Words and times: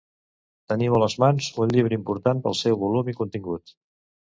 Teniu 0.71 0.95
a 0.97 1.01
les 1.03 1.15
mans 1.25 1.51
un 1.67 1.75
llibre 1.77 1.97
important 1.99 2.41
pel 2.47 2.59
seu 2.63 2.81
volum 2.87 3.15
i 3.15 3.19
contingut 3.23 3.79